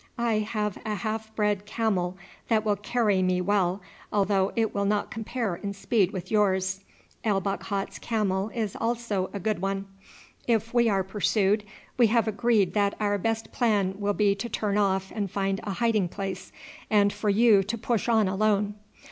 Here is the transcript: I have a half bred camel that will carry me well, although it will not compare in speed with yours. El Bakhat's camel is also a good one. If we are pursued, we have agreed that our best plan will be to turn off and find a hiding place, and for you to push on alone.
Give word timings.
I 0.17 0.39
have 0.39 0.79
a 0.83 0.95
half 0.95 1.31
bred 1.35 1.67
camel 1.67 2.17
that 2.47 2.65
will 2.65 2.75
carry 2.75 3.21
me 3.21 3.39
well, 3.39 3.81
although 4.11 4.51
it 4.55 4.73
will 4.73 4.85
not 4.85 5.11
compare 5.11 5.57
in 5.57 5.73
speed 5.75 6.09
with 6.11 6.31
yours. 6.31 6.79
El 7.23 7.39
Bakhat's 7.39 7.99
camel 7.99 8.49
is 8.55 8.75
also 8.75 9.29
a 9.31 9.39
good 9.39 9.59
one. 9.61 9.85
If 10.47 10.73
we 10.73 10.89
are 10.89 11.03
pursued, 11.03 11.63
we 11.99 12.07
have 12.07 12.27
agreed 12.27 12.73
that 12.73 12.95
our 12.99 13.19
best 13.19 13.51
plan 13.51 13.93
will 13.99 14.13
be 14.15 14.33
to 14.33 14.49
turn 14.49 14.75
off 14.75 15.11
and 15.13 15.29
find 15.29 15.59
a 15.65 15.73
hiding 15.73 16.07
place, 16.09 16.51
and 16.89 17.13
for 17.13 17.29
you 17.29 17.61
to 17.61 17.77
push 17.77 18.09
on 18.09 18.27
alone. 18.27 18.73